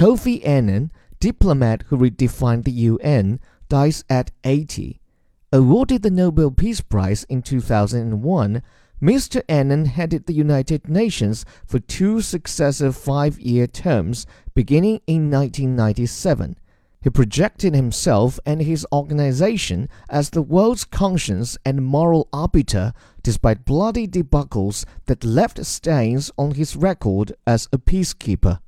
Kofi 0.00 0.40
Annan, 0.46 0.92
diplomat 1.20 1.84
who 1.88 1.98
redefined 1.98 2.64
the 2.64 2.70
UN, 2.70 3.38
dies 3.68 4.02
at 4.08 4.30
80. 4.44 4.98
Awarded 5.52 6.00
the 6.00 6.10
Nobel 6.10 6.50
Peace 6.50 6.80
Prize 6.80 7.24
in 7.24 7.42
2001, 7.42 8.62
Mr. 9.02 9.42
Annan 9.46 9.84
headed 9.84 10.24
the 10.24 10.32
United 10.32 10.88
Nations 10.88 11.44
for 11.66 11.78
two 11.78 12.22
successive 12.22 12.96
five 12.96 13.38
year 13.40 13.66
terms 13.66 14.26
beginning 14.54 15.02
in 15.06 15.30
1997. 15.30 16.56
He 17.02 17.10
projected 17.10 17.74
himself 17.74 18.40
and 18.46 18.62
his 18.62 18.86
organization 18.90 19.86
as 20.08 20.30
the 20.30 20.40
world's 20.40 20.84
conscience 20.84 21.58
and 21.62 21.84
moral 21.84 22.26
arbiter 22.32 22.94
despite 23.22 23.66
bloody 23.66 24.08
debacles 24.08 24.86
that 25.04 25.24
left 25.24 25.62
stains 25.66 26.30
on 26.38 26.52
his 26.52 26.74
record 26.74 27.34
as 27.46 27.68
a 27.70 27.76
peacekeeper. 27.76 28.60